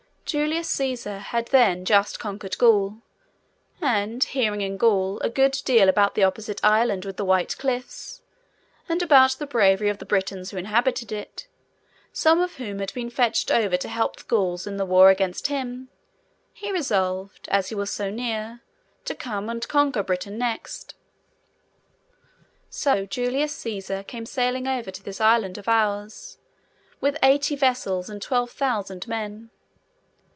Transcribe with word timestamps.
Julius 0.23 0.73
Cæsar 0.73 1.19
had 1.19 1.47
then 1.47 1.83
just 1.83 2.17
conquered 2.17 2.57
Gaul; 2.57 2.99
and 3.81 4.23
hearing, 4.23 4.61
in 4.61 4.77
Gaul, 4.77 5.19
a 5.19 5.29
good 5.29 5.51
deal 5.65 5.89
about 5.89 6.15
the 6.15 6.23
opposite 6.23 6.63
Island 6.63 7.03
with 7.03 7.17
the 7.17 7.25
white 7.25 7.57
cliffs, 7.57 8.21
and 8.87 9.01
about 9.01 9.31
the 9.33 9.45
bravery 9.45 9.89
of 9.89 9.97
the 9.97 10.05
Britons 10.05 10.49
who 10.51 10.55
inhabited 10.57 11.11
it—some 11.11 12.39
of 12.39 12.55
whom 12.55 12.79
had 12.79 12.93
been 12.93 13.09
fetched 13.09 13.51
over 13.51 13.75
to 13.75 13.89
help 13.89 14.15
the 14.15 14.23
Gauls 14.23 14.65
in 14.65 14.77
the 14.77 14.85
war 14.85 15.09
against 15.09 15.47
him—he 15.47 16.71
resolved, 16.71 17.49
as 17.51 17.67
he 17.67 17.75
was 17.75 17.91
so 17.91 18.09
near, 18.09 18.61
to 19.03 19.13
come 19.13 19.49
and 19.49 19.67
conquer 19.67 20.01
Britain 20.01 20.37
next. 20.37 20.93
So, 22.69 23.05
Julius 23.05 23.53
Cæsar 23.53 24.07
came 24.07 24.25
sailing 24.25 24.65
over 24.65 24.91
to 24.91 25.03
this 25.03 25.19
Island 25.19 25.57
of 25.57 25.67
ours, 25.67 26.37
with 27.01 27.17
eighty 27.21 27.57
vessels 27.57 28.09
and 28.09 28.21
twelve 28.21 28.51
thousand 28.51 29.09
men. 29.09 29.49